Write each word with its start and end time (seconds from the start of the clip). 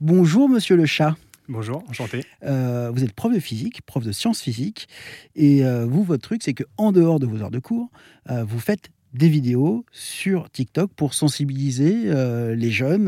Bonjour, 0.00 0.48
monsieur 0.48 0.76
le 0.76 0.86
chat. 0.86 1.16
Bonjour, 1.48 1.82
enchanté. 1.88 2.24
Euh, 2.44 2.92
vous 2.94 3.02
êtes 3.02 3.12
prof 3.12 3.34
de 3.34 3.40
physique, 3.40 3.82
prof 3.82 4.04
de 4.04 4.12
sciences 4.12 4.40
physiques, 4.40 4.86
et 5.34 5.64
euh, 5.64 5.86
vous, 5.86 6.04
votre 6.04 6.22
truc, 6.22 6.44
c'est 6.44 6.54
que 6.54 6.62
en 6.76 6.92
dehors 6.92 7.18
de 7.18 7.26
vos 7.26 7.42
heures 7.42 7.50
de 7.50 7.58
cours, 7.58 7.90
euh, 8.30 8.44
vous 8.44 8.60
faites 8.60 8.90
des 9.12 9.28
vidéos 9.28 9.84
sur 9.90 10.50
TikTok 10.50 10.92
pour 10.92 11.14
sensibiliser 11.14 12.14
les 12.54 12.70
jeunes 12.70 13.06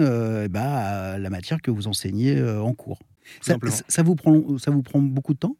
ben, 0.48 0.62
à 0.62 1.18
la 1.18 1.30
matière 1.30 1.60
que 1.60 1.70
vous 1.70 1.86
enseignez 1.86 2.42
en 2.42 2.72
cours. 2.72 2.98
Ça, 3.42 3.56
ça, 3.86 4.02
vous 4.02 4.16
prend, 4.16 4.58
ça 4.58 4.70
vous 4.70 4.82
prend 4.82 4.98
beaucoup 4.98 5.34
de 5.34 5.38
temps? 5.38 5.56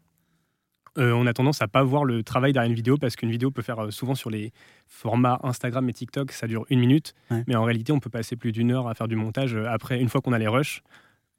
On 0.97 1.27
a 1.27 1.33
tendance 1.35 1.61
à 1.61 1.69
pas 1.69 1.83
voir 1.83 2.07
le 2.07 2.23
travail 2.23 2.55
derrière 2.55 2.71
une 2.71 2.75
vidéo 2.75 2.97
parce 2.97 3.17
qu'une 3.17 3.31
vidéo 3.31 3.51
peut 3.51 3.61
faire 3.61 3.93
souvent 3.93 4.15
sur 4.15 4.31
les 4.31 4.53
formats 4.89 5.39
Instagram 5.43 5.87
et 5.91 5.93
TikTok, 5.93 6.33
ça 6.33 6.47
dure 6.47 6.65
une 6.71 6.81
minute, 6.81 7.15
mais 7.47 7.55
en 7.55 7.65
réalité 7.65 7.93
on 7.93 8.01
peut 8.01 8.11
passer 8.11 8.35
plus 8.35 8.51
d'une 8.51 8.73
heure 8.73 8.89
à 8.89 8.95
faire 8.95 9.09
du 9.09 9.17
montage 9.17 9.55
après 9.55 10.01
une 10.01 10.09
fois 10.09 10.23
qu'on 10.23 10.33
a 10.33 10.39
les 10.39 10.49
rushs. 10.49 10.83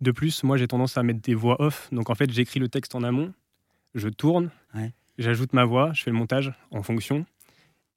De 0.02 0.11
plus, 0.11 0.43
moi, 0.43 0.57
j'ai 0.57 0.68
tendance 0.68 0.97
à 0.97 1.04
mettre 1.04 1.21
des 1.21 1.36
voix 1.36 1.61
off. 1.61 1.88
Donc, 1.91 2.09
en 2.09 2.16
fait, 2.16 2.31
j'écris 2.31 2.59
le 2.59 2.70
texte 2.70 2.95
en 2.95 3.03
amont, 3.03 3.34
je 3.94 4.09
tourne, 4.09 4.49
j'ajoute 5.17 5.53
ma 5.53 5.63
voix, 5.63 5.91
je 5.93 6.03
fais 6.03 6.12
le 6.12 6.17
montage 6.17 6.53
en 6.71 6.81
fonction. 6.81 7.26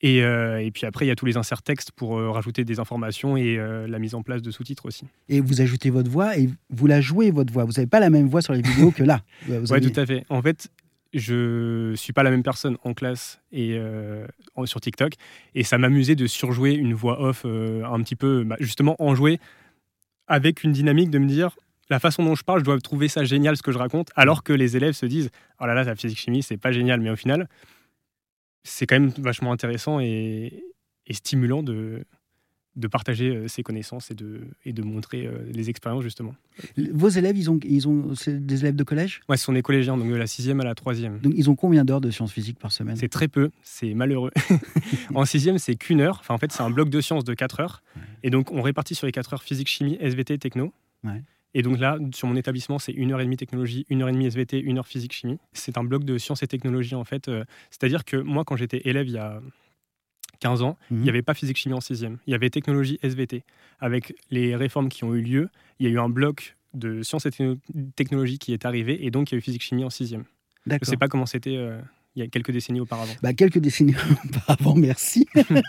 Et, 0.01 0.23
euh, 0.23 0.69
puis 0.75 0.85
après, 0.85 1.07
il 1.07 1.09
y 1.09 1.11
a 1.11 1.17
tous 1.17 1.25
les 1.25 1.39
inserts 1.39 1.63
textes 1.63 1.91
pour 1.93 2.19
euh, 2.19 2.31
rajouter 2.31 2.65
des 2.65 2.79
informations 2.79 3.39
et 3.39 3.57
euh, 3.57 3.87
la 3.87 3.99
mise 3.99 4.15
en 4.15 4.23
place 4.23 4.43
de 4.43 4.51
sous-titres 4.51 4.85
aussi. 4.85 5.07
Et 5.31 5.41
vous 5.41 5.63
ajoutez 5.63 5.89
votre 5.89 6.11
voix 6.11 6.37
et 6.37 6.51
vous 6.69 6.87
la 6.87 7.01
jouez, 7.01 7.31
votre 7.31 7.51
voix. 7.51 7.65
Vous 7.65 7.73
n'avez 7.73 7.87
pas 7.87 8.01
la 8.01 8.11
même 8.11 8.29
voix 8.29 8.43
sur 8.43 8.53
les 8.53 8.61
vidéos 8.61 8.91
que 8.91 9.03
là. 9.03 9.23
Oui, 9.49 9.81
tout 9.81 9.99
à 9.99 10.05
fait. 10.05 10.27
En 10.29 10.43
fait, 10.43 10.69
je 11.15 11.91
ne 11.93 11.97
suis 11.97 12.13
pas 12.13 12.23
la 12.23 12.31
même 12.31 12.43
personne 12.43 12.77
en 12.85 12.93
classe 12.93 13.41
et 13.51 13.81
sur 14.67 14.81
TikTok. 14.81 15.15
Et 15.55 15.63
ça 15.63 15.79
m'amusait 15.79 16.17
de 16.17 16.27
surjouer 16.27 16.75
une 16.75 16.93
voix 16.93 17.23
off 17.23 17.47
un 17.47 18.03
petit 18.03 18.17
peu, 18.17 18.45
bah, 18.45 18.57
justement, 18.61 18.97
en 18.99 19.15
jouer 19.15 19.39
avec 20.27 20.65
une 20.65 20.73
dynamique 20.73 21.11
de 21.11 21.19
me 21.19 21.29
dire 21.29 21.57
la 21.91 21.99
façon 21.99 22.25
dont 22.25 22.35
je 22.35 22.45
parle, 22.45 22.61
je 22.61 22.65
dois 22.65 22.81
trouver 22.81 23.09
ça 23.09 23.25
génial 23.25 23.57
ce 23.57 23.63
que 23.63 23.73
je 23.73 23.79
raconte, 23.79 24.11
alors 24.17 24.43
que 24.43 24.53
les 24.53 24.77
élèves 24.77 24.95
se 24.95 25.07
disent 25.07 25.31
Oh 25.61 25.67
là 25.67 25.75
là, 25.75 25.85
la 25.85 25.95
physique-chimie, 25.95 26.43
c'est 26.43 26.57
pas 26.57 26.73
génial. 26.73 27.01
Mais 27.01 27.11
au 27.11 27.17
final, 27.17 27.49
c'est 28.63 28.87
quand 28.87 28.99
même 28.99 29.13
vachement 29.19 29.53
intéressant 29.53 30.01
et, 30.01 30.65
stimulant 31.11 31.63
de, 31.63 32.05
de 32.77 32.89
partager 32.89 33.29
euh, 33.29 33.49
ses 33.49 33.63
connaissances 33.63 34.11
et 34.11 34.15
de, 34.15 34.41
et 34.65 34.73
de 34.73 34.83
montrer 34.83 35.27
euh, 35.27 35.45
les 35.53 35.69
expériences, 35.69 36.03
justement. 36.03 36.35
Vos 36.77 37.11
élèves, 37.11 37.37
ils 37.37 37.51
ont, 37.51 37.61
ils 37.63 37.87
ont 37.87 38.15
des 38.27 38.61
élèves 38.61 38.77
de 38.77 38.85
collège? 38.85 39.21
Ouais, 39.29 39.37
ce 39.37 39.45
sont 39.45 39.53
des 39.53 39.63
collégiens, 39.63 39.99
donc 39.99 40.09
de 40.09 40.17
la 40.17 40.27
sixième 40.27 40.61
à 40.61 40.65
la 40.65 40.75
troisième. 40.75 41.19
Donc 41.19 41.35
ils 41.37 41.51
ont 41.51 41.55
combien 41.55 41.85
d'heures 41.85 42.01
de 42.01 42.11
sciences 42.11 42.33
physiques 42.33 42.59
par 42.59 42.73
semaine? 42.73 42.97
C'est 42.97 43.09
très 43.09 43.29
peu, 43.29 43.51
c'est 43.63 43.93
malheureux. 43.93 44.31
en 45.15 45.27
sixième, 45.27 45.59
c'est 45.59 45.75
qu'une 45.75 46.01
heure. 46.01 46.19
Enfin, 46.21 46.35
en 46.35 46.39
fait, 46.39 46.51
c'est 46.53 46.63
un 46.63 46.71
bloc 46.71 46.89
de 46.89 47.01
sciences 47.03 47.25
de 47.25 47.35
4 47.35 47.61
heures. 47.61 47.83
Et 48.23 48.31
donc, 48.31 48.51
on 48.51 48.63
répartit 48.63 48.95
sur 48.95 49.07
les 49.07 49.13
4 49.13 49.35
heures 49.35 49.43
physique, 49.43 49.69
chimie, 49.69 49.99
SVT, 50.01 50.39
techno. 50.39 50.73
Ouais. 51.05 51.23
Et 51.55 51.63
donc 51.63 51.79
là, 51.79 51.99
sur 52.13 52.29
mon 52.29 52.37
établissement, 52.37 52.79
c'est 52.79 52.93
une 52.93 53.13
heure 53.13 53.21
et 53.21 53.25
demie 53.25 53.37
technologie, 53.37 53.87
une 53.89 54.03
heure 54.03 54.09
et 54.09 54.13
demie 54.13 54.27
SVT, 54.27 54.59
une 54.59 54.79
heure 54.79 54.87
physique 54.87 55.13
chimie. 55.13 55.39
C'est 55.53 55.79
un 55.79 55.85
bloc 55.85 56.05
de 56.05 56.19
sciences 56.19 56.43
et 56.43 56.49
technologies 56.49 56.97
en 56.97 57.05
fait. 57.05 57.29
Euh, 57.29 57.45
c'est-à-dire 57.71 58.05
que 58.05 58.17
moi, 58.17 58.45
quand 58.45 58.57
j'étais 58.57 58.83
élève 58.85 59.07
il 59.07 59.15
y 59.15 59.19
a 59.19 59.41
15 60.41 60.63
ans, 60.63 60.77
il 60.91 60.97
n'y 60.97 61.03
mhm. 61.05 61.09
avait 61.09 61.23
pas 61.23 61.35
physique 61.35 61.57
chimie 61.57 61.75
en 61.75 61.81
sixième. 61.81 62.19
Il 62.27 62.33
y 62.33 62.35
avait 62.35 62.51
technologie 62.51 62.99
SVT. 63.03 63.45
Avec 63.81 64.15
les 64.31 64.57
réformes 64.57 64.89
qui 64.89 65.05
ont 65.05 65.15
eu 65.15 65.21
lieu, 65.21 65.49
il 65.79 65.87
y 65.87 65.89
a 65.89 65.93
eu 65.93 65.99
un 65.99 66.09
bloc 66.09 66.57
de 66.75 67.03
sciences 67.03 67.27
et 67.27 67.31
technologies 67.95 68.39
qui 68.39 68.53
est 68.53 68.67
arrivé 68.67 69.07
et 69.07 69.11
donc 69.13 69.31
il 69.31 69.35
y 69.35 69.37
a 69.37 69.39
eu 69.39 69.41
physique 69.41 69.63
chimie 69.63 69.85
en 69.85 69.91
sixième. 69.91 70.25
Je 70.67 70.75
ne 70.75 70.79
sais 70.83 70.97
pas 70.97 71.09
comment 71.09 71.27
c'était. 71.27 71.57
Euh, 71.57 71.79
il 72.17 72.23
y 72.23 72.27
a 72.27 72.29
quelques 72.29 72.53
décennies 72.53 72.81
auparavant 72.81 73.13
bah, 73.23 73.33
Quelques 73.33 73.59
décennies 73.59 73.95
auparavant, 74.25 74.75
merci. 74.75 75.27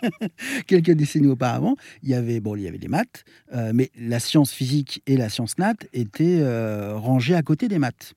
quelques 0.68 0.92
décennies 0.92 1.28
auparavant, 1.28 1.76
il 2.04 2.10
y 2.10 2.14
avait, 2.14 2.40
bon, 2.40 2.56
il 2.56 2.64
y 2.64 2.68
avait 2.68 2.78
les 2.78 2.88
maths, 2.88 3.24
euh, 3.54 3.72
mais 3.74 3.90
la 3.98 4.20
science 4.20 4.52
physique 4.52 5.02
et 5.08 5.18
la 5.18 5.30
science 5.30 5.58
nat 5.58 5.76
étaient 5.94 6.40
euh, 6.42 6.96
rangées 6.96 7.36
à 7.36 7.42
côté 7.42 7.68
des 7.68 7.80
maths. 7.80 8.14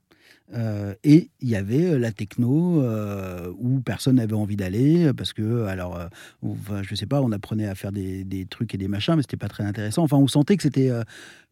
Euh, 0.55 0.95
et 1.05 1.31
il 1.41 1.49
y 1.49 1.57
avait 1.57 1.85
euh, 1.85 1.99
la 1.99 2.11
techno 2.11 2.83
euh, 2.83 3.53
où 3.59 3.81
personne 3.81 4.17
n'avait 4.17 4.35
envie 4.35 4.57
d'aller 4.57 5.13
parce 5.13 5.33
que, 5.33 5.67
alors, 5.67 6.01
enfin, 6.43 6.83
je 6.83 6.95
sais 6.95 7.07
pas, 7.07 7.21
on 7.21 7.33
apprenait 7.33 7.67
à 7.67 7.75
faire 7.75 7.93
des, 7.93 8.25
des 8.25 8.47
trucs 8.47 8.75
et 8.75 8.79
des 8.79 8.89
machins, 8.89 9.15
mais 9.15 9.23
c'était 9.23 9.37
pas 9.37 9.49
très 9.49 9.65
intéressant. 9.65 10.03
Enfin, 10.03 10.17
on 10.17 10.27
sentait 10.27 10.57
que 10.57 10.63
c'était 10.63 10.91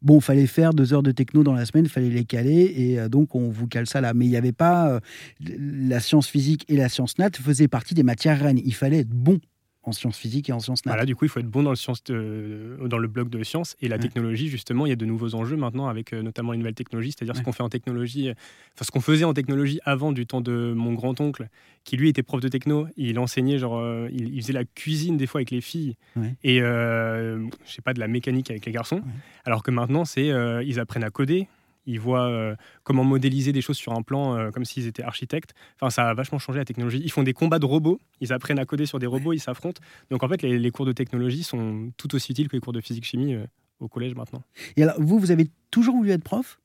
bon, 0.03 0.21
fallait 0.21 0.47
faire 0.47 0.73
deux 0.73 0.95
heures 0.95 1.03
de 1.03 1.13
techno 1.13 1.43
dans 1.43 1.53
la 1.53 1.67
semaine, 1.67 1.87
fallait 1.87 2.11
les 2.11 2.25
caler 2.25 2.73
et 2.77 3.09
donc 3.09 3.35
on 3.35 3.51
vous 3.51 3.67
cale 3.67 3.87
ça 3.87 4.01
là. 4.01 4.15
Mais 4.15 4.27
il 4.27 4.31
n'y 4.31 4.37
avait 4.37 4.53
pas 4.53 5.01
la 5.41 6.01
science 6.01 6.29
physique 6.29 6.65
et 6.69 6.77
la 6.77 6.89
science 6.89 7.19
nat 7.19 7.31
faisaient 7.35 7.69
partie 7.69 7.95
des 7.95 8.03
matières 8.03 8.41
reines. 8.41 8.61
Il 8.65 8.75
fallait 8.75 9.01
être 9.01 9.11
bon 9.11 9.41
en 9.87 9.93
sciences 9.93 10.19
physiques 10.19 10.51
et 10.51 10.53
en 10.53 10.59
sciences 10.59 10.85
nat. 10.85 10.93
Voilà, 10.93 11.07
du 11.07 11.15
coup, 11.15 11.25
il 11.25 11.29
faut 11.29 11.41
être 11.41 11.49
bon 11.49 11.63
dans 11.63 11.71
le, 11.71 11.77
science 11.77 12.03
dans 12.05 12.99
le 12.99 13.09
bloc 13.09 13.29
de 13.31 13.43
sciences. 13.43 13.77
Et 13.81 13.89
la 13.89 13.99
technologie, 13.99 14.49
justement, 14.49 14.85
il 14.87 14.91
y 14.91 14.93
a 14.93 14.97
de 14.97 15.05
nouveaux 15.07 15.35
enjeux 15.35 15.57
maintenant 15.57 15.89
avec 15.89 16.13
euh, 16.13 16.23
notamment 16.23 16.53
une 16.53 16.61
nouvelle 16.61 16.75
technologie, 16.75 17.13
c'est-à-dire 17.13 17.37
ce 17.37 17.43
qu'on 17.43 17.53
fait 17.53 17.63
en 17.63 17.69
technologie, 17.69 18.31
enfin 18.75 18.85
ce 18.85 18.91
qu'on 18.91 19.01
faisait 19.01 19.25
en 19.25 19.33
technologie 19.33 19.81
avant 19.85 20.13
du 20.13 20.27
temps 20.27 20.41
de 20.41 20.73
mon 20.77 20.93
grand-oncle, 20.93 21.49
qui 21.85 21.97
lui 21.97 22.09
était 22.09 22.23
prof 22.23 22.41
de 22.41 22.49
techno. 22.49 22.89
Il 22.97 23.19
enseignait, 23.19 23.59
genre, 23.59 23.79
euh, 23.79 24.09
il, 24.13 24.41
faisait 24.43 24.53
la 24.53 24.65
cuisine 24.65 25.17
des 25.17 25.27
fois 25.27 25.39
avec 25.39 25.51
les 25.51 25.61
filles 25.61 25.97
et, 26.43 26.61
euh, 26.61 27.47
je 27.65 27.73
sais 27.73 27.83
pas, 27.83 27.95
de 27.95 28.01
la 28.01 28.09
mécanique 28.09 28.51
avec 28.51 28.67
les 28.67 28.73
garçons. 28.73 29.03
Alors 29.45 29.63
que 29.63 29.71
maintenant, 29.71 30.05
c'est, 30.05 30.33
ils 30.65 30.81
apprennent 30.81 31.05
à 31.05 31.11
coder, 31.11 31.47
ils 31.87 32.01
voient 32.01 32.29
euh, 32.29 32.55
comment 32.83 33.05
modéliser 33.05 33.53
des 33.53 33.61
choses 33.61 33.77
sur 33.77 33.93
un 33.93 34.03
plan 34.03 34.37
euh, 34.37 34.51
comme 34.51 34.65
s'ils 34.65 34.87
étaient 34.87 35.03
architectes. 35.03 35.55
Enfin, 35.77 35.91
ça 35.91 36.11
a 36.11 36.15
vachement 36.15 36.39
changé 36.39 36.59
la 36.59 36.65
technologie. 36.65 37.01
Ils 37.03 37.11
font 37.11 37.23
des 37.23 37.33
combats 37.33 37.59
de 37.59 37.67
robots, 37.67 38.01
ils 38.21 38.33
apprennent 38.33 38.59
à 38.59 38.65
coder 38.65 38.87
sur 38.87 38.99
des 38.99 39.07
robots, 39.07 39.33
ils 39.33 39.41
s'affrontent. 39.41 39.81
Donc 40.11 40.23
en 40.23 40.29
fait, 40.29 40.43
les, 40.43 40.71
cours 40.71 40.85
de 40.85 40.93
technologie 40.93 41.45
sont 41.45 41.93
tout 41.97 42.15
aussi 42.15 42.33
utiles 42.33 42.49
que 42.49 42.57
les 42.57 42.61
cours 42.61 42.73
de 42.73 42.81
physique-chimie 42.81 43.35
euh, 43.35 43.47
au 43.81 43.89
collège 43.89 44.15
maintenant. 44.15 44.43
Et 44.77 44.83
alors, 44.83 44.97
vous, 44.99 45.19
vous 45.19 45.31
avez 45.31 45.49
toujours 45.71 45.97
voulu 45.97 46.11
être 46.11 46.25
prof? 46.25 46.59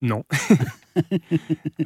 Non. 0.00 0.24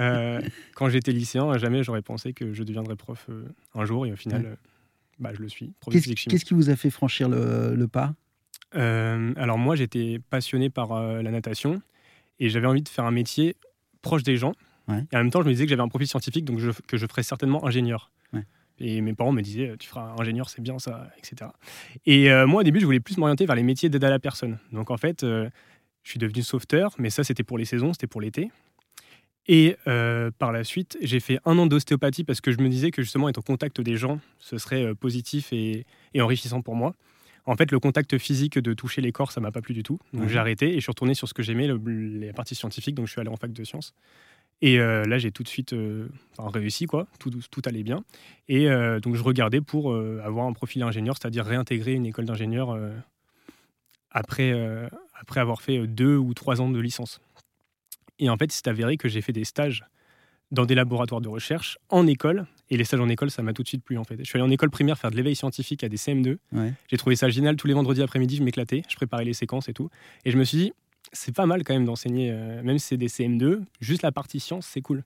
quand 0.74 0.88
j'étais 0.88 1.12
lycéen, 1.12 1.56
jamais 1.58 1.82
j'aurais 1.82 2.02
pensé 2.02 2.32
que 2.32 2.52
je 2.52 2.62
deviendrais 2.62 2.96
prof 2.96 3.28
un 3.74 3.84
jour 3.86 4.04
et 4.06 4.12
au 4.12 4.16
final, 4.16 4.58
bah, 5.18 5.30
je 5.32 5.40
le 5.40 5.48
suis. 5.48 5.72
Qu'est-ce 5.90 6.44
qui 6.44 6.52
vous 6.52 6.68
a 6.68 6.76
fait 6.76 6.90
franchir 6.90 7.30
le, 7.30 7.86
pas? 7.86 8.14
Alors 8.74 9.56
moi, 9.56 9.76
j'étais 9.76 10.20
passionné 10.28 10.68
par 10.68 10.94
la 11.00 11.30
natation 11.30 11.80
et 12.38 12.48
j'avais 12.48 12.66
envie 12.66 12.82
de 12.82 12.88
faire 12.88 13.04
un 13.04 13.10
métier 13.10 13.56
proche 14.00 14.22
des 14.22 14.36
gens. 14.36 14.52
Et 14.88 15.16
en 15.16 15.18
même 15.18 15.30
temps, 15.30 15.40
je 15.40 15.46
me 15.46 15.52
disais 15.52 15.64
que 15.64 15.70
j'avais 15.70 15.82
un 15.82 15.88
profil 15.88 16.06
scientifique, 16.06 16.44
donc 16.44 16.58
que 16.86 16.96
je 16.96 17.06
ferais 17.06 17.22
certainement 17.22 17.64
ingénieur. 17.64 18.10
Et 18.84 19.00
mes 19.00 19.14
parents 19.14 19.32
me 19.32 19.42
disaient, 19.42 19.76
tu 19.78 19.88
feras 19.88 20.14
ingénieur, 20.18 20.48
c'est 20.48 20.60
bien 20.60 20.78
ça, 20.78 21.08
etc. 21.16 21.50
Et 22.04 22.30
euh, 22.32 22.46
moi, 22.46 22.62
au 22.62 22.64
début, 22.64 22.80
je 22.80 22.84
voulais 22.84 23.00
plus 23.00 23.16
m'orienter 23.16 23.46
vers 23.46 23.54
les 23.54 23.62
métiers 23.62 23.88
d'aide 23.88 24.02
à 24.02 24.10
la 24.10 24.18
personne. 24.18 24.58
Donc 24.72 24.90
en 24.90 24.96
fait, 24.96 25.22
euh, 25.22 25.48
je 26.02 26.10
suis 26.10 26.18
devenu 26.18 26.42
sauveteur, 26.42 26.92
mais 26.98 27.08
ça, 27.08 27.22
c'était 27.22 27.44
pour 27.44 27.58
les 27.58 27.64
saisons, 27.64 27.92
c'était 27.92 28.08
pour 28.08 28.20
l'été. 28.20 28.50
Et 29.46 29.76
euh, 29.86 30.30
par 30.36 30.52
la 30.52 30.64
suite, 30.64 30.98
j'ai 31.00 31.20
fait 31.20 31.38
un 31.44 31.58
an 31.58 31.66
d'ostéopathie 31.66 32.24
parce 32.24 32.40
que 32.40 32.50
je 32.50 32.58
me 32.58 32.68
disais 32.68 32.90
que 32.90 33.02
justement 33.02 33.28
être 33.28 33.38
au 33.38 33.42
contact 33.42 33.80
des 33.80 33.96
gens, 33.96 34.20
ce 34.38 34.58
serait 34.58 34.94
positif 34.94 35.52
et, 35.52 35.86
et 36.14 36.20
enrichissant 36.20 36.60
pour 36.60 36.74
moi. 36.74 36.94
En 37.44 37.56
fait, 37.56 37.72
le 37.72 37.80
contact 37.80 38.18
physique 38.18 38.58
de 38.58 38.72
toucher 38.72 39.00
les 39.00 39.10
corps, 39.10 39.32
ça 39.32 39.40
m'a 39.40 39.50
pas 39.50 39.60
plu 39.60 39.74
du 39.74 39.82
tout. 39.82 39.98
Donc 40.12 40.28
j'ai 40.28 40.38
arrêté 40.38 40.70
et 40.70 40.74
je 40.76 40.80
suis 40.80 40.90
retourné 40.90 41.14
sur 41.14 41.28
ce 41.28 41.34
que 41.34 41.42
j'aimais, 41.42 41.68
les 41.68 42.32
parties 42.32 42.54
scientifiques. 42.54 42.94
Donc 42.94 43.06
je 43.06 43.12
suis 43.12 43.20
allé 43.20 43.30
en 43.30 43.36
fac 43.36 43.52
de 43.52 43.64
sciences. 43.64 43.94
Et 44.62 44.78
euh, 44.78 45.04
là, 45.04 45.18
j'ai 45.18 45.32
tout 45.32 45.42
de 45.42 45.48
suite 45.48 45.72
euh, 45.72 46.08
réussi, 46.38 46.86
quoi. 46.86 47.08
Tout, 47.18 47.30
tout 47.50 47.62
allait 47.64 47.82
bien. 47.82 48.04
Et 48.48 48.70
euh, 48.70 49.00
donc, 49.00 49.16
je 49.16 49.22
regardais 49.22 49.60
pour 49.60 49.94
avoir 49.94 50.46
un 50.46 50.52
profil 50.52 50.82
ingénieur, 50.84 51.16
c'est-à-dire 51.20 51.44
réintégrer 51.44 51.92
une 51.94 52.06
école 52.06 52.24
d'ingénieur 52.24 52.78
après, 54.12 54.54
après 55.14 55.40
avoir 55.40 55.60
fait 55.62 55.86
deux 55.86 56.16
ou 56.16 56.32
trois 56.32 56.60
ans 56.60 56.70
de 56.70 56.78
licence. 56.78 57.20
Et 58.20 58.30
en 58.30 58.36
fait, 58.36 58.52
c'est 58.52 58.68
avéré 58.68 58.96
que 58.96 59.08
j'ai 59.08 59.20
fait 59.20 59.32
des 59.32 59.44
stages 59.44 59.84
dans 60.52 60.66
des 60.66 60.76
laboratoires 60.76 61.20
de 61.20 61.28
recherche 61.28 61.78
en 61.88 62.06
école. 62.06 62.46
Et 62.70 62.76
les 62.76 62.84
stages 62.84 63.00
en 63.00 63.08
école, 63.08 63.30
ça 63.30 63.42
m'a 63.42 63.52
tout 63.52 63.62
de 63.62 63.68
suite 63.68 63.82
plu 63.82 63.98
en 63.98 64.04
fait. 64.04 64.16
Je 64.18 64.24
suis 64.24 64.38
allé 64.38 64.46
en 64.46 64.50
école 64.50 64.70
primaire 64.70 64.96
faire 64.98 65.10
de 65.10 65.16
l'éveil 65.16 65.34
scientifique 65.34 65.82
à 65.82 65.88
des 65.88 65.96
CM2. 65.96 66.36
J'ai 66.88 66.96
trouvé 66.96 67.16
ça 67.16 67.28
génial. 67.28 67.56
Tous 67.56 67.66
les 67.66 67.74
vendredis 67.74 68.02
après-midi, 68.02 68.36
je 68.36 68.42
m'éclatais. 68.42 68.82
Je 68.88 68.96
préparais 68.96 69.24
les 69.24 69.32
séquences 69.32 69.68
et 69.68 69.72
tout. 69.72 69.88
Et 70.24 70.30
je 70.30 70.38
me 70.38 70.44
suis 70.44 70.58
dit, 70.58 70.72
c'est 71.12 71.34
pas 71.34 71.46
mal 71.46 71.64
quand 71.64 71.74
même 71.74 71.84
d'enseigner, 71.84 72.30
euh, 72.30 72.62
même 72.62 72.78
si 72.78 72.88
c'est 72.88 72.96
des 72.96 73.08
CM2, 73.08 73.60
juste 73.80 74.02
la 74.02 74.12
partie 74.12 74.40
science, 74.40 74.66
c'est 74.66 74.80
cool. 74.80 75.04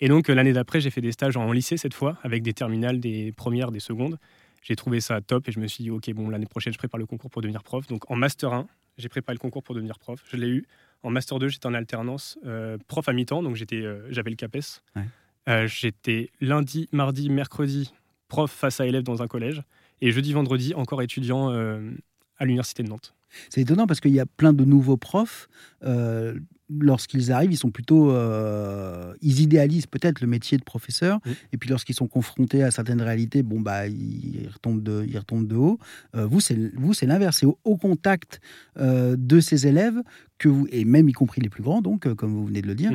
Et 0.00 0.08
donc 0.08 0.28
euh, 0.28 0.34
l'année 0.34 0.52
d'après, 0.52 0.80
j'ai 0.80 0.90
fait 0.90 1.00
des 1.00 1.12
stages 1.12 1.36
en 1.36 1.50
lycée 1.52 1.76
cette 1.76 1.94
fois, 1.94 2.18
avec 2.22 2.42
des 2.42 2.52
terminales, 2.52 3.00
des 3.00 3.32
premières, 3.32 3.70
des 3.70 3.80
secondes. 3.80 4.18
J'ai 4.60 4.76
trouvé 4.76 5.00
ça 5.00 5.20
top 5.20 5.48
et 5.48 5.52
je 5.52 5.60
me 5.60 5.66
suis 5.66 5.84
dit, 5.84 5.90
ok, 5.90 6.10
bon, 6.12 6.28
l'année 6.28 6.46
prochaine, 6.46 6.72
je 6.72 6.78
prépare 6.78 6.98
le 6.98 7.06
concours 7.06 7.30
pour 7.30 7.42
devenir 7.42 7.62
prof. 7.62 7.86
Donc 7.86 8.10
en 8.10 8.16
Master 8.16 8.52
1, 8.52 8.66
j'ai 8.98 9.08
préparé 9.08 9.34
le 9.34 9.40
concours 9.40 9.62
pour 9.62 9.74
devenir 9.74 9.98
prof. 9.98 10.22
Je 10.30 10.36
l'ai 10.36 10.48
eu. 10.48 10.66
En 11.02 11.10
Master 11.10 11.38
2, 11.38 11.48
j'étais 11.48 11.66
en 11.66 11.72
alternance, 11.72 12.38
euh, 12.44 12.76
prof 12.86 13.08
à 13.08 13.14
mi-temps, 13.14 13.42
donc 13.42 13.56
j'étais, 13.56 13.82
j'avais 14.10 14.30
le 14.30 14.36
CAPES. 14.36 14.82
Euh, 15.48 15.66
j'étais 15.66 16.30
lundi, 16.40 16.88
mardi, 16.92 17.30
mercredi 17.30 17.92
prof 18.28 18.50
face 18.50 18.80
à 18.80 18.86
élèves 18.86 19.02
dans 19.02 19.22
un 19.22 19.26
collège 19.26 19.62
et 20.00 20.12
jeudi, 20.12 20.32
vendredi 20.32 20.74
encore 20.74 21.02
étudiant 21.02 21.50
euh, 21.50 21.90
à 22.38 22.44
l'université 22.44 22.82
de 22.82 22.88
Nantes. 22.88 23.14
C'est 23.48 23.60
étonnant 23.60 23.86
parce 23.86 24.00
qu'il 24.00 24.12
y 24.12 24.20
a 24.20 24.26
plein 24.26 24.52
de 24.52 24.64
nouveaux 24.64 24.96
profs. 24.96 25.48
Lorsqu'ils 26.78 27.32
arrivent, 27.32 27.52
ils 27.52 27.58
sont 27.58 27.70
plutôt, 27.70 28.12
ils 29.20 29.40
idéalisent 29.40 29.86
peut-être 29.86 30.20
le 30.20 30.26
métier 30.26 30.58
de 30.58 30.62
professeur, 30.62 31.18
et 31.52 31.56
puis 31.56 31.68
lorsqu'ils 31.68 31.94
sont 31.94 32.06
confrontés 32.06 32.62
à 32.62 32.70
certaines 32.70 33.02
réalités, 33.02 33.42
bon 33.42 33.60
bah 33.60 33.88
ils 33.88 34.48
retombent 34.52 34.82
de, 34.82 35.04
ils 35.08 35.18
retombent 35.18 35.46
de 35.46 35.56
haut. 35.56 35.78
vous 36.14 36.40
c'est 36.40 36.56
vous 36.76 36.94
c'est 36.94 37.06
l'inverse, 37.06 37.38
c'est 37.40 37.46
au, 37.46 37.76
contact 37.76 38.40
de 38.76 39.40
ces 39.40 39.66
élèves 39.66 40.00
que 40.38 40.48
vous, 40.48 40.66
et 40.70 40.84
même 40.84 41.08
y 41.08 41.12
compris 41.12 41.40
les 41.40 41.48
plus 41.48 41.62
grands, 41.62 41.82
donc 41.82 42.12
comme 42.14 42.32
vous 42.32 42.46
venez 42.46 42.62
de 42.62 42.66
le 42.66 42.74
dire, 42.74 42.92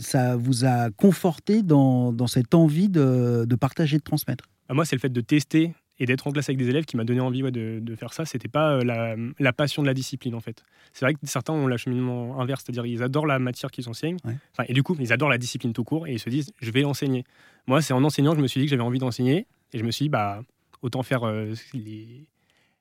ça 0.00 0.36
vous 0.36 0.64
a 0.64 0.90
conforté 0.90 1.62
dans, 1.62 2.12
dans 2.12 2.26
cette 2.26 2.54
envie 2.54 2.88
de, 2.88 3.44
de 3.46 3.56
partager, 3.56 3.98
de 3.98 4.02
transmettre. 4.02 4.44
Ah, 4.68 4.74
moi, 4.74 4.84
c'est 4.84 4.96
le 4.96 5.00
fait 5.00 5.08
de 5.08 5.20
tester 5.20 5.72
et 5.98 6.06
d'être 6.06 6.26
en 6.26 6.30
classe 6.30 6.48
avec 6.48 6.58
des 6.58 6.68
élèves 6.68 6.84
qui 6.84 6.96
m'a 6.96 7.04
donné 7.04 7.20
envie 7.20 7.42
de, 7.42 7.80
de, 7.80 7.94
faire 7.96 8.12
ça. 8.12 8.24
C'était 8.24 8.48
pas 8.48 8.74
euh, 8.74 8.84
la, 8.84 9.16
la, 9.38 9.52
passion 9.52 9.82
de 9.82 9.86
la 9.86 9.94
discipline 9.94 10.34
en 10.34 10.40
fait. 10.40 10.62
C'est 10.92 11.04
vrai 11.04 11.14
que 11.14 11.20
certains 11.24 11.52
ont 11.52 11.66
l'acheminement 11.66 12.40
inverse, 12.40 12.62
c'est-à-dire 12.64 12.86
ils 12.86 13.02
adorent 13.02 13.26
la 13.26 13.38
matière 13.38 13.70
qu'ils 13.70 13.88
enseignent, 13.88 14.18
enfin, 14.24 14.64
et 14.68 14.72
du 14.72 14.82
coup 14.82 14.96
ils 14.98 15.12
adorent 15.12 15.30
la 15.30 15.38
discipline 15.38 15.72
tout 15.72 15.84
court 15.84 16.06
et 16.06 16.12
ils 16.12 16.18
se 16.18 16.30
disent 16.30 16.52
je 16.60 16.70
vais 16.70 16.84
enseigner. 16.84 17.24
Moi, 17.66 17.82
c'est 17.82 17.92
en 17.92 18.02
enseignant 18.04 18.32
que 18.32 18.38
je 18.38 18.42
me 18.42 18.48
suis 18.48 18.60
dit 18.60 18.66
que 18.66 18.70
j'avais 18.70 18.82
envie 18.82 18.98
d'enseigner 18.98 19.46
et 19.72 19.78
je 19.78 19.84
me 19.84 19.90
suis 19.90 20.06
dit 20.06 20.08
bah 20.08 20.42
autant 20.82 21.02
faire 21.02 21.24
euh, 21.24 21.54
les, 21.74 22.26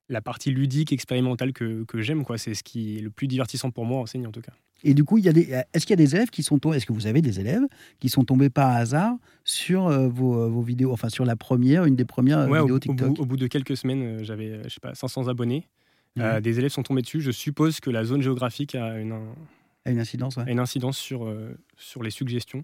la 0.09 0.21
partie 0.21 0.51
ludique, 0.51 0.93
expérimentale 0.93 1.53
que, 1.53 1.83
que 1.83 2.01
j'aime. 2.01 2.23
quoi. 2.23 2.37
C'est 2.37 2.53
ce 2.53 2.63
qui 2.63 2.97
est 2.97 3.01
le 3.01 3.09
plus 3.09 3.27
divertissant 3.27 3.71
pour 3.71 3.85
moi 3.85 3.99
enseigner 3.99 4.27
en 4.27 4.31
tout 4.31 4.41
cas. 4.41 4.53
Et 4.83 4.93
du 4.93 5.03
coup, 5.03 5.17
il 5.17 5.25
y 5.25 5.29
a 5.29 5.33
des, 5.33 5.63
est-ce 5.73 5.85
qu'il 5.85 5.91
y 5.91 6.01
a 6.01 6.03
des 6.03 6.15
élèves 6.15 6.29
qui 6.29 6.43
sont 6.43 6.59
tombés, 6.59 6.77
est-ce 6.77 6.85
que 6.85 6.93
vous 6.93 7.07
avez 7.07 7.21
des 7.21 7.39
élèves 7.39 7.63
qui 7.99 8.09
sont 8.09 8.23
tombés 8.23 8.49
par 8.49 8.75
hasard 8.75 9.15
sur 9.43 9.87
euh, 9.87 10.07
vos, 10.07 10.35
euh, 10.35 10.47
vos, 10.47 10.61
vidéos, 10.61 10.91
enfin 10.91 11.09
sur 11.09 11.25
la 11.25 11.35
première, 11.35 11.85
une 11.85 11.95
des 11.95 12.05
premières 12.05 12.39
euh, 12.39 12.61
vidéos 12.61 12.79
TikTok 12.79 13.19
au 13.19 13.25
bout, 13.25 13.37
de 13.37 13.47
quelques 13.47 13.75
semaines, 13.75 14.23
j'avais, 14.23 14.63
je 14.63 14.69
sais 14.69 14.79
pas, 14.79 14.93
500 14.93 15.27
abonnés. 15.27 15.67
des 16.15 16.59
élèves 16.59 16.71
sont 16.71 16.83
tombés 16.83 17.01
dessus. 17.01 17.21
Je 17.21 17.31
suppose 17.31 17.79
que 17.79 17.89
la 17.89 18.03
zone 18.03 18.21
géographique 18.21 18.75
a 18.75 18.99
une, 18.99 19.13
a 19.85 19.91
une 19.91 19.99
incidence, 19.99 20.37
une 20.47 20.59
incidence 20.59 20.97
sur, 20.97 21.33
sur 21.77 22.03
les 22.03 22.11
suggestions. 22.11 22.63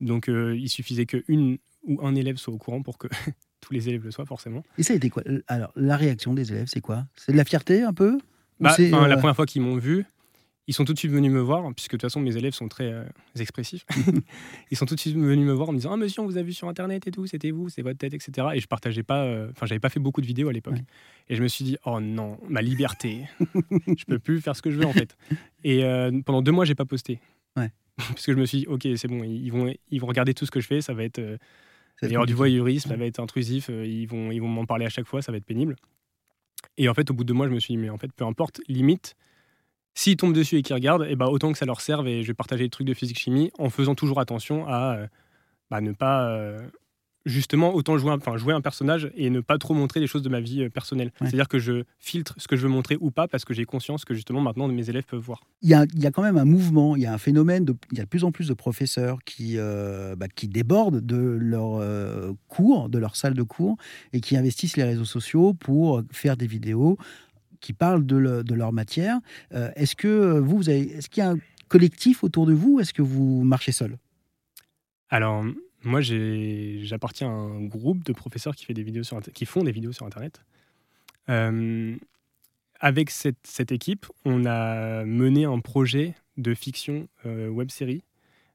Donc, 0.00 0.28
il 0.28 0.68
suffisait 0.68 1.06
qu'une 1.06 1.58
ou 1.84 2.04
un 2.04 2.14
élève 2.14 2.36
soit 2.36 2.52
au 2.52 2.58
courant 2.58 2.82
pour 2.82 2.98
que 2.98 3.08
tous 3.60 3.72
les 3.72 3.88
élèves 3.88 4.04
le 4.04 4.10
soient, 4.10 4.26
forcément. 4.26 4.62
Et 4.78 4.82
ça 4.82 4.92
a 4.92 4.96
été 4.96 5.10
quoi? 5.10 5.22
Alors, 5.46 5.72
la 5.76 5.96
réaction 5.96 6.34
des 6.34 6.52
élèves, 6.52 6.68
c'est 6.68 6.80
quoi? 6.80 7.06
C'est 7.16 7.32
de 7.32 7.36
la 7.36 7.44
fierté 7.44 7.82
un 7.82 7.92
peu? 7.92 8.18
Bah, 8.60 8.74
La 8.78 9.16
première 9.16 9.36
fois 9.36 9.46
qu'ils 9.46 9.62
m'ont 9.62 9.76
vu, 9.76 10.04
ils 10.68 10.74
sont 10.74 10.84
tout 10.84 10.92
de 10.92 10.98
suite 10.98 11.10
venus 11.10 11.32
me 11.32 11.40
voir, 11.40 11.62
puisque 11.74 11.92
de 11.92 11.96
toute 11.96 12.02
façon 12.02 12.20
mes 12.20 12.36
élèves 12.36 12.52
sont 12.52 12.68
très 12.68 12.92
euh, 12.92 13.02
expressifs. 13.40 13.86
ils 14.70 14.76
sont 14.76 14.84
tout 14.84 14.94
de 14.94 15.00
suite 15.00 15.16
venus 15.16 15.46
me 15.46 15.52
voir 15.52 15.70
en 15.70 15.72
me 15.72 15.78
disant 15.78 15.92
Ah, 15.92 15.96
monsieur, 15.96 16.20
on 16.20 16.26
vous 16.26 16.36
a 16.36 16.42
vu 16.42 16.52
sur 16.52 16.68
internet 16.68 17.06
et 17.06 17.10
tout, 17.10 17.26
c'était 17.26 17.50
vous, 17.50 17.70
c'est 17.70 17.80
votre 17.80 17.96
tête, 17.96 18.12
etc. 18.12 18.48
Et 18.54 18.60
je 18.60 18.66
partageais 18.66 19.02
pas, 19.02 19.24
euh, 19.24 19.48
enfin, 19.50 19.64
j'avais 19.64 19.80
pas 19.80 19.88
fait 19.88 19.98
beaucoup 19.98 20.20
de 20.20 20.26
vidéos 20.26 20.50
à 20.50 20.52
l'époque. 20.52 20.76
Et 21.30 21.36
je 21.36 21.42
me 21.42 21.48
suis 21.48 21.64
dit 21.64 21.78
Oh 21.86 22.00
non, 22.00 22.38
ma 22.48 22.60
liberté, 22.60 23.24
je 23.86 24.04
peux 24.04 24.18
plus 24.18 24.42
faire 24.42 24.54
ce 24.54 24.60
que 24.60 24.70
je 24.70 24.76
veux 24.76 24.84
en 24.84 24.92
fait. 24.92 25.16
Et 25.64 25.84
euh, 25.84 26.20
pendant 26.24 26.42
deux 26.42 26.52
mois, 26.52 26.66
j'ai 26.66 26.74
pas 26.74 26.84
posté. 26.84 27.18
Ouais. 27.56 27.70
parce 27.96 28.26
que 28.26 28.32
je 28.32 28.38
me 28.38 28.44
suis 28.44 28.58
dit 28.58 28.66
Ok, 28.66 28.86
c'est 28.96 29.08
bon, 29.08 29.24
ils 29.24 29.50
vont, 29.50 29.72
ils 29.90 30.00
vont 30.02 30.06
regarder 30.06 30.34
tout 30.34 30.44
ce 30.44 30.50
que 30.50 30.60
je 30.60 30.66
fais, 30.66 30.82
ça 30.82 30.92
va 30.92 31.02
être. 31.02 31.38
Il 32.02 32.12
y 32.12 32.16
aura 32.16 32.26
du 32.26 32.34
voyeurisme, 32.34 32.90
ça 32.90 32.96
va 32.96 33.06
être 33.06 33.20
intrusif, 33.20 33.68
ils 33.68 34.06
vont, 34.06 34.30
ils 34.30 34.40
vont 34.40 34.48
m'en 34.48 34.66
parler 34.66 34.86
à 34.86 34.90
chaque 34.90 35.06
fois, 35.06 35.22
ça 35.22 35.32
va 35.32 35.38
être 35.38 35.44
pénible. 35.44 35.76
Et 36.76 36.88
en 36.88 36.94
fait, 36.94 37.10
au 37.10 37.14
bout 37.14 37.24
de 37.24 37.28
deux 37.28 37.34
mois, 37.34 37.48
je 37.48 37.52
me 37.52 37.60
suis 37.60 37.74
dit, 37.74 37.78
mais 37.78 37.90
en 37.90 37.98
fait, 37.98 38.12
peu 38.12 38.24
importe, 38.24 38.60
limite, 38.68 39.16
S'ils 39.98 40.16
tombent 40.16 40.32
dessus 40.32 40.58
et 40.58 40.62
qu'ils 40.62 40.76
regardent, 40.76 41.02
et 41.02 41.08
eh 41.10 41.16
ben, 41.16 41.26
autant 41.26 41.50
que 41.50 41.58
ça 41.58 41.66
leur 41.66 41.80
serve 41.80 42.06
et 42.06 42.22
je 42.22 42.28
vais 42.28 42.34
partager 42.34 42.62
des 42.62 42.70
trucs 42.70 42.86
de 42.86 42.94
physique-chimie 42.94 43.50
en 43.58 43.68
faisant 43.68 43.96
toujours 43.96 44.20
attention 44.20 44.64
à 44.68 44.94
euh, 44.94 45.06
bah, 45.72 45.80
ne 45.80 45.90
pas. 45.90 46.28
Euh, 46.30 46.68
justement, 47.28 47.74
autant 47.74 47.96
jouer 47.98 48.10
un, 48.10 48.16
enfin, 48.16 48.36
jouer 48.36 48.54
un 48.54 48.60
personnage 48.60 49.10
et 49.14 49.30
ne 49.30 49.40
pas 49.40 49.58
trop 49.58 49.74
montrer 49.74 50.00
des 50.00 50.06
choses 50.06 50.22
de 50.22 50.28
ma 50.28 50.40
vie 50.40 50.64
euh, 50.64 50.70
personnelle. 50.70 51.12
C'est-à-dire 51.20 51.48
que 51.48 51.58
je 51.58 51.84
filtre 51.98 52.34
ce 52.38 52.48
que 52.48 52.56
je 52.56 52.62
veux 52.62 52.68
montrer 52.68 52.96
ou 53.00 53.10
pas 53.10 53.28
parce 53.28 53.44
que 53.44 53.54
j'ai 53.54 53.64
conscience 53.64 54.04
que 54.04 54.14
justement 54.14 54.40
maintenant 54.40 54.68
mes 54.68 54.90
élèves 54.90 55.04
peuvent 55.04 55.20
voir. 55.20 55.42
Il 55.62 55.68
y 55.68 55.74
a, 55.74 55.84
il 55.94 56.02
y 56.02 56.06
a 56.06 56.10
quand 56.10 56.22
même 56.22 56.38
un 56.38 56.44
mouvement, 56.44 56.96
il 56.96 57.02
y 57.02 57.06
a 57.06 57.12
un 57.12 57.18
phénomène, 57.18 57.64
de, 57.64 57.74
il 57.92 57.98
y 57.98 58.00
a 58.00 58.04
de 58.04 58.08
plus 58.08 58.24
en 58.24 58.32
plus 58.32 58.48
de 58.48 58.54
professeurs 58.54 59.18
qui, 59.24 59.56
bah, 59.56 60.28
qui 60.34 60.48
débordent 60.48 61.00
de 61.04 61.16
leur 61.16 61.82
cours, 62.48 62.88
de 62.88 62.98
leur 62.98 63.16
salle 63.16 63.34
de 63.34 63.42
cours 63.42 63.76
et 64.12 64.20
qui 64.20 64.36
investissent 64.36 64.76
les 64.76 64.84
réseaux 64.84 65.04
sociaux 65.04 65.54
pour 65.54 66.02
faire 66.10 66.36
des 66.36 66.46
vidéos 66.46 66.98
qui 67.60 67.72
parlent 67.72 68.04
de, 68.04 68.54
leur 68.54 68.72
matière. 68.72 69.18
Euh, 69.54 69.70
est-ce 69.76 69.96
que 69.96 70.38
vous, 70.38 70.56
vous 70.56 70.68
avez, 70.68 70.92
est-ce 70.92 71.08
qu'il 71.08 71.22
y 71.22 71.26
a 71.26 71.30
un 71.30 71.38
collectif 71.68 72.24
autour 72.24 72.46
de 72.46 72.52
vous 72.52 72.74
ou 72.74 72.80
est-ce 72.80 72.92
que 72.92 73.02
vous 73.02 73.42
marchez 73.44 73.72
seul? 73.72 73.96
Alors, 75.10 75.44
moi, 75.84 76.00
j'appartiens 76.00 77.28
à 77.28 77.32
un 77.32 77.64
groupe 77.64 78.02
de 78.04 78.12
professeurs 78.12 78.56
qui, 78.56 78.64
fait 78.64 78.74
des 78.74 78.82
vidéos 78.82 79.04
sur, 79.04 79.20
qui 79.20 79.46
font 79.46 79.62
des 79.62 79.72
vidéos 79.72 79.92
sur 79.92 80.06
Internet. 80.06 80.42
Euh, 81.28 81.96
avec 82.80 83.10
cette, 83.10 83.38
cette, 83.44 83.72
équipe, 83.72 84.06
on 84.24 84.44
a 84.44 85.04
mené 85.04 85.44
un 85.44 85.60
projet 85.60 86.14
de 86.36 86.54
fiction 86.54 87.08
euh, 87.26 87.48
web 87.48 87.70
série, 87.70 88.02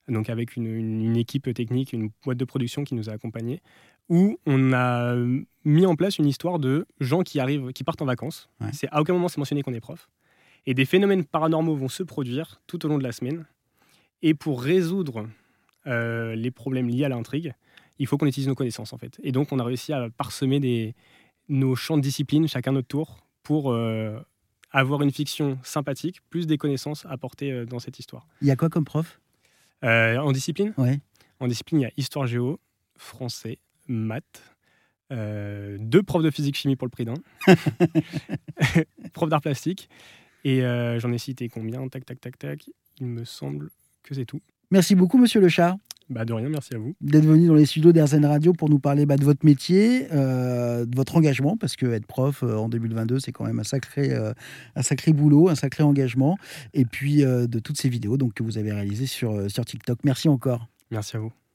donc 0.08 0.30
avec 0.30 0.56
une, 0.56 0.68
une, 0.68 1.18
équipe 1.18 1.54
technique, 1.54 1.94
une 1.94 2.10
boîte 2.24 2.38
de 2.38 2.46
production 2.46 2.84
qui 2.84 2.96
nous 2.96 3.10
a 3.10 3.14
accompagnés, 3.14 3.62
où 4.10 4.38
on 4.46 4.74
a 4.74 5.16
mis 5.64 5.86
en 5.86 5.96
place 5.96 6.18
une 6.18 6.28
histoire 6.28 6.60
de 6.60 6.86
gens 7.00 7.22
qui 7.22 7.40
arrivent, 7.40 7.72
qui 7.74 7.84
partent 7.84 8.02
en 8.02 8.06
vacances. 8.06 8.50
C'est 8.74 8.88
à 8.92 9.02
aucun 9.02 9.14
moment 9.14 9.30
c'est 9.30 9.38
mentionné 9.38 9.64
qu'on 9.64 9.74
est 9.74 9.80
prof. 9.80 10.10
Et 10.66 10.74
des 10.74 10.86
phénomènes 10.86 11.24
paranormaux 11.24 11.76
vont 11.76 11.90
se 11.90 12.04
produire 12.04 12.62
tout 12.68 12.86
au 12.86 12.90
long 12.90 12.98
de 12.98 13.04
la 13.04 13.12
semaine. 13.12 13.46
Et 14.22 14.34
pour 14.34 14.62
résoudre 14.62 15.28
euh, 15.88 16.36
les 16.36 16.52
problèmes 16.52 16.90
liés 16.90 17.06
à 17.06 17.10
l'intrigue, 17.10 17.54
il 18.00 18.08
faut 18.08 18.18
qu'on 18.18 18.26
utilise 18.26 18.48
nos 18.48 18.56
connaissances 18.56 18.94
en 18.94 18.98
fait. 18.98 19.20
Et 19.24 19.32
donc 19.32 19.52
on 19.52 19.60
a 19.60 19.64
réussi 19.64 19.94
à 19.94 20.10
parsemer 20.10 20.60
des, 20.60 20.96
nos 21.50 21.76
champs 21.76 21.98
de 21.98 22.02
discipline, 22.02 22.48
chacun 22.48 22.72
notre 22.72 22.88
tour, 22.88 23.26
pour 23.44 23.72
euh, 23.72 24.20
avoir 24.72 25.02
une 25.02 25.12
fiction 25.12 25.60
sympathique, 25.64 26.22
plus 26.30 26.48
des 26.48 26.58
connaissances 26.58 27.06
apportées 27.08 27.52
euh, 27.52 27.66
dans 27.66 27.80
cette 27.80 28.00
histoire. 28.00 28.28
Il 28.42 28.48
y 28.48 28.52
a 28.52 28.56
quoi 28.56 28.70
comme 28.70 28.86
prof? 28.86 29.20
En 29.84 30.32
discipline? 30.32 30.74
Ouais. 30.78 31.02
En 31.42 31.48
discipline, 31.48 31.82
il 31.82 31.84
y 31.84 31.88
a 31.88 31.92
histoire 31.98 32.26
géo, 32.26 32.58
français, 32.96 33.60
maths, 33.88 34.42
euh, 35.12 35.78
deux 35.80 36.02
profs 36.02 36.24
de 36.24 36.32
physique-chimie 36.32 36.76
pour 36.76 36.88
le 36.88 36.92
prix 36.92 37.06
d'un, 37.06 37.16
prof 39.14 39.30
d'art 39.30 39.42
plastique, 39.42 39.90
et 40.44 40.64
euh, 40.64 41.00
j'en 41.00 41.12
ai 41.12 41.18
cité 41.18 41.50
combien? 41.50 41.88
Tac, 41.88 42.06
tac, 42.06 42.20
tac, 42.20 42.38
tac. 42.38 42.70
Il 43.00 43.08
me 43.08 43.26
semble 43.26 43.70
que 44.02 44.14
c'est 44.14 44.26
tout. 44.26 44.42
Merci 44.74 44.96
beaucoup, 44.96 45.20
monsieur 45.20 45.40
Le 45.40 45.50
Chat. 45.50 45.78
Bah 46.10 46.26
de 46.26 46.34
rien, 46.34 46.50
merci 46.50 46.74
à 46.74 46.80
vous. 46.80 46.96
D'être 47.00 47.26
venu 47.26 47.46
dans 47.46 47.54
les 47.54 47.68
studios 47.68 47.92
d'Airzen 47.92 48.26
Radio 48.26 48.54
pour 48.54 48.72
nous 48.72 48.80
parler 48.80 49.06
bah, 49.06 49.18
de 49.18 49.24
votre 49.24 49.46
métier, 49.46 50.08
euh, 50.12 50.84
de 50.84 50.96
votre 50.96 51.16
engagement, 51.16 51.58
parce 51.58 51.76
que 51.76 51.86
être 51.86 52.08
prof 52.08 52.42
en 52.42 52.70
2022, 52.70 53.20
c'est 53.20 53.32
quand 53.32 53.46
même 53.46 53.60
un 53.60 53.64
sacré, 53.64 54.12
un 54.76 54.82
sacré 54.82 55.14
boulot, 55.14 55.48
un 55.48 55.56
sacré 55.56 55.84
engagement, 55.84 56.40
et 56.74 56.86
puis 56.86 57.18
de 57.18 57.60
toutes 57.60 57.80
ces 57.80 57.88
vidéos 57.88 58.18
donc, 58.18 58.34
que 58.34 58.42
vous 58.42 58.58
avez 58.58 58.72
réalisées 58.72 59.06
sur, 59.06 59.48
sur 59.48 59.64
TikTok. 59.64 60.00
Merci 60.04 60.28
encore. 60.28 60.68
Merci 60.90 61.18
à 61.18 61.20
vous. 61.20 61.32